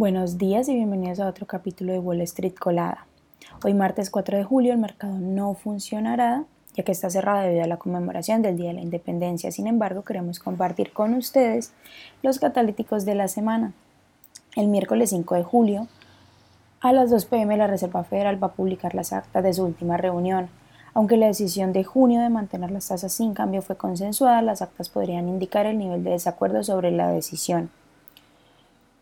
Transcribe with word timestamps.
Buenos 0.00 0.38
días 0.38 0.66
y 0.70 0.74
bienvenidos 0.74 1.20
a 1.20 1.28
otro 1.28 1.46
capítulo 1.46 1.92
de 1.92 1.98
Wall 1.98 2.22
Street 2.22 2.54
Colada. 2.58 3.06
Hoy 3.62 3.74
martes 3.74 4.08
4 4.08 4.38
de 4.38 4.44
julio 4.44 4.72
el 4.72 4.78
mercado 4.78 5.18
no 5.18 5.52
funcionará 5.52 6.46
ya 6.74 6.84
que 6.84 6.92
está 6.92 7.10
cerrado 7.10 7.42
debido 7.42 7.64
a 7.64 7.66
la 7.66 7.76
conmemoración 7.76 8.40
del 8.40 8.56
Día 8.56 8.68
de 8.68 8.76
la 8.76 8.80
Independencia. 8.80 9.52
Sin 9.52 9.66
embargo, 9.66 10.02
queremos 10.02 10.38
compartir 10.38 10.94
con 10.94 11.12
ustedes 11.12 11.74
los 12.22 12.38
catalíticos 12.38 13.04
de 13.04 13.14
la 13.14 13.28
semana. 13.28 13.74
El 14.56 14.68
miércoles 14.68 15.10
5 15.10 15.34
de 15.34 15.42
julio 15.42 15.86
a 16.80 16.94
las 16.94 17.10
2 17.10 17.26
pm 17.26 17.58
la 17.58 17.66
Reserva 17.66 18.02
Federal 18.02 18.42
va 18.42 18.46
a 18.46 18.52
publicar 18.54 18.94
las 18.94 19.12
actas 19.12 19.44
de 19.44 19.52
su 19.52 19.64
última 19.66 19.98
reunión. 19.98 20.48
Aunque 20.94 21.18
la 21.18 21.26
decisión 21.26 21.74
de 21.74 21.84
junio 21.84 22.22
de 22.22 22.30
mantener 22.30 22.70
las 22.70 22.88
tasas 22.88 23.12
sin 23.12 23.34
cambio 23.34 23.60
fue 23.60 23.76
consensuada, 23.76 24.40
las 24.40 24.62
actas 24.62 24.88
podrían 24.88 25.28
indicar 25.28 25.66
el 25.66 25.76
nivel 25.76 26.02
de 26.04 26.12
desacuerdo 26.12 26.64
sobre 26.64 26.90
la 26.90 27.08
decisión. 27.08 27.68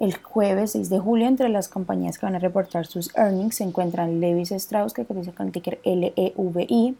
El 0.00 0.16
jueves 0.16 0.72
6 0.72 0.88
de 0.88 0.98
julio, 0.98 1.28
entre 1.28 1.50
las 1.50 1.68
compañías 1.68 2.18
que 2.18 2.24
van 2.24 2.34
a 2.34 2.38
reportar 2.38 2.86
sus 2.86 3.14
earnings 3.14 3.56
se 3.56 3.64
encuentran 3.64 4.18
Levis 4.18 4.50
Strauss, 4.50 4.94
que 4.94 5.04
cotiza 5.04 5.32
con 5.32 5.48
el 5.48 5.52
ticker 5.52 5.78
LEVI, 5.84 6.96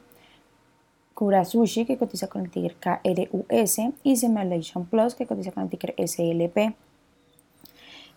Kura 1.14 1.46
Sushi, 1.46 1.86
que 1.86 1.96
cotiza 1.96 2.26
con 2.26 2.42
el 2.42 2.50
ticker 2.50 2.76
KRUS, 2.76 3.78
y 4.02 4.16
Simulation 4.16 4.84
Plus, 4.84 5.14
que 5.14 5.26
cotiza 5.26 5.50
con 5.50 5.62
el 5.62 5.70
ticker 5.70 5.94
SLP. 5.96 6.74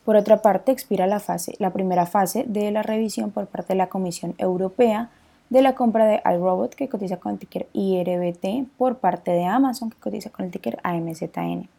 Por 0.04 0.18
otra 0.18 0.42
parte, 0.42 0.74
expira 0.74 1.08
la, 1.08 1.22
fase, 1.22 1.56
la 1.60 1.72
primera 1.72 2.06
fase 2.06 2.44
de 2.46 2.70
la 2.72 2.84
revisión 2.84 3.32
por 3.32 3.48
parte 3.48 3.72
de 3.72 3.78
la 3.78 3.88
Comisión 3.88 4.36
Europea 4.38 5.10
de 5.50 5.62
la 5.62 5.76
compra 5.76 6.06
de 6.08 6.22
iRobot, 6.26 6.76
que 6.76 6.90
cotiza 6.90 7.22
con 7.22 7.32
el 7.32 7.40
ticker 7.40 7.68
IRBT, 7.72 8.68
por 8.78 8.98
parte 8.98 9.32
de 9.32 9.46
Amazon, 9.46 9.92
que 9.92 9.98
cotiza 9.98 10.30
con 10.30 10.44
el 10.44 10.52
ticker 10.52 10.78
AMZN. 10.84 11.70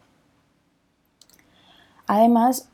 Además, 2.07 2.69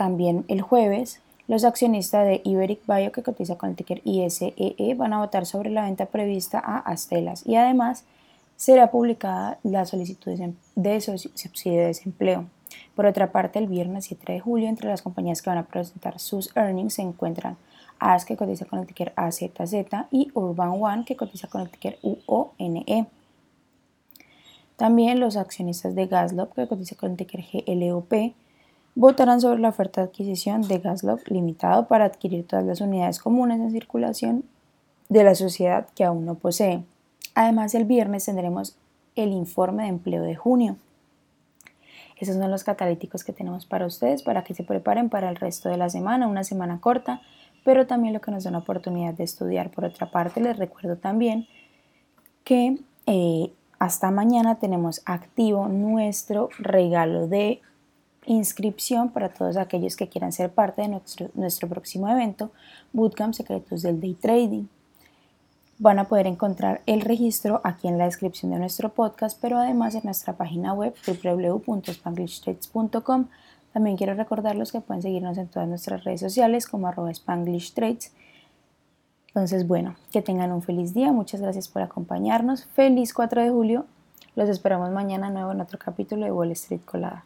también 0.00 0.46
el 0.48 0.62
jueves, 0.62 1.20
los 1.46 1.62
accionistas 1.62 2.24
de 2.24 2.40
Iberic 2.42 2.80
Bio, 2.86 3.12
que 3.12 3.22
cotiza 3.22 3.58
con 3.58 3.68
el 3.68 3.76
ticker 3.76 4.00
ISEE, 4.06 4.54
e, 4.56 4.94
van 4.94 5.12
a 5.12 5.18
votar 5.18 5.44
sobre 5.44 5.68
la 5.68 5.82
venta 5.82 6.06
prevista 6.06 6.58
a 6.58 6.78
Astelas 6.78 7.46
y 7.46 7.56
además 7.56 8.04
será 8.56 8.90
publicada 8.90 9.58
la 9.62 9.84
solicitud 9.84 10.32
de 10.74 11.00
subsidio 11.02 11.80
de 11.80 11.86
desempleo. 11.88 12.46
Por 12.96 13.04
otra 13.04 13.30
parte, 13.30 13.58
el 13.58 13.66
viernes 13.66 14.06
7 14.06 14.32
de 14.32 14.40
julio, 14.40 14.70
entre 14.70 14.88
las 14.88 15.02
compañías 15.02 15.42
que 15.42 15.50
van 15.50 15.58
a 15.58 15.66
presentar 15.66 16.18
sus 16.18 16.50
earnings 16.56 16.94
se 16.94 17.02
encuentran 17.02 17.58
AS, 17.98 18.24
que 18.24 18.38
cotiza 18.38 18.64
con 18.64 18.78
el 18.78 18.86
ticker 18.86 19.12
AZZ, 19.16 19.52
y 20.10 20.30
Urban 20.32 20.82
One, 20.82 21.04
que 21.04 21.14
cotiza 21.14 21.46
con 21.46 21.60
el 21.60 21.68
ticker 21.68 21.98
UONE. 22.00 23.06
También 24.76 25.20
los 25.20 25.36
accionistas 25.36 25.94
de 25.94 26.06
Gaslop, 26.06 26.54
que 26.54 26.66
cotiza 26.66 26.96
con 26.96 27.10
el 27.10 27.16
ticker 27.18 27.44
GLOP, 27.52 28.32
votarán 29.00 29.40
sobre 29.40 29.60
la 29.60 29.70
oferta 29.70 30.02
de 30.02 30.08
adquisición 30.08 30.60
de 30.60 30.78
Gaslock 30.78 31.26
Limitado 31.28 31.86
para 31.86 32.04
adquirir 32.04 32.46
todas 32.46 32.66
las 32.66 32.82
unidades 32.82 33.18
comunes 33.18 33.58
en 33.58 33.70
circulación 33.70 34.44
de 35.08 35.24
la 35.24 35.34
sociedad 35.34 35.86
que 35.94 36.04
aún 36.04 36.26
no 36.26 36.34
posee. 36.34 36.84
Además, 37.34 37.74
el 37.74 37.86
viernes 37.86 38.26
tendremos 38.26 38.76
el 39.16 39.32
informe 39.32 39.84
de 39.84 39.88
empleo 39.88 40.22
de 40.22 40.36
junio. 40.36 40.76
Esos 42.18 42.36
son 42.36 42.50
los 42.50 42.62
catalíticos 42.62 43.24
que 43.24 43.32
tenemos 43.32 43.64
para 43.64 43.86
ustedes 43.86 44.22
para 44.22 44.44
que 44.44 44.52
se 44.52 44.64
preparen 44.64 45.08
para 45.08 45.30
el 45.30 45.36
resto 45.36 45.70
de 45.70 45.78
la 45.78 45.88
semana, 45.88 46.28
una 46.28 46.44
semana 46.44 46.78
corta, 46.78 47.22
pero 47.64 47.86
también 47.86 48.12
lo 48.12 48.20
que 48.20 48.30
nos 48.30 48.44
da 48.44 48.50
una 48.50 48.58
oportunidad 48.58 49.14
de 49.14 49.24
estudiar. 49.24 49.70
Por 49.70 49.86
otra 49.86 50.10
parte, 50.10 50.42
les 50.42 50.58
recuerdo 50.58 50.96
también 50.96 51.46
que 52.44 52.76
eh, 53.06 53.50
hasta 53.78 54.10
mañana 54.10 54.56
tenemos 54.56 55.00
activo 55.06 55.68
nuestro 55.68 56.50
regalo 56.58 57.28
de 57.28 57.62
inscripción 58.26 59.10
para 59.10 59.30
todos 59.30 59.56
aquellos 59.56 59.96
que 59.96 60.08
quieran 60.08 60.32
ser 60.32 60.50
parte 60.50 60.82
de 60.82 60.88
nuestro, 60.88 61.30
nuestro 61.34 61.68
próximo 61.68 62.08
evento, 62.08 62.50
Bootcamp 62.92 63.34
Secretos 63.34 63.82
del 63.82 64.00
Day 64.00 64.14
Trading. 64.14 64.64
Van 65.78 65.98
a 65.98 66.04
poder 66.04 66.26
encontrar 66.26 66.82
el 66.84 67.00
registro 67.00 67.62
aquí 67.64 67.88
en 67.88 67.96
la 67.96 68.04
descripción 68.04 68.52
de 68.52 68.58
nuestro 68.58 68.90
podcast, 68.90 69.40
pero 69.40 69.58
además 69.58 69.94
en 69.94 70.02
nuestra 70.04 70.34
página 70.34 70.74
web 70.74 70.94
www.spanglishtrades.com. 71.06 73.28
También 73.72 73.96
quiero 73.96 74.14
recordarles 74.14 74.72
que 74.72 74.80
pueden 74.80 75.00
seguirnos 75.00 75.38
en 75.38 75.46
todas 75.48 75.68
nuestras 75.68 76.04
redes 76.04 76.20
sociales 76.20 76.66
como 76.66 76.88
arroba. 76.88 77.12
Entonces, 79.28 79.66
bueno, 79.66 79.94
que 80.12 80.22
tengan 80.22 80.52
un 80.52 80.60
feliz 80.60 80.92
día. 80.92 81.12
Muchas 81.12 81.40
gracias 81.40 81.68
por 81.68 81.82
acompañarnos. 81.82 82.64
Feliz 82.64 83.14
4 83.14 83.42
de 83.42 83.50
julio. 83.50 83.86
Los 84.34 84.48
esperamos 84.48 84.90
mañana 84.90 85.30
nuevo 85.30 85.52
en 85.52 85.60
otro 85.60 85.78
capítulo 85.78 86.24
de 86.24 86.32
Wall 86.32 86.50
Street 86.50 86.80
Colada. 86.84 87.24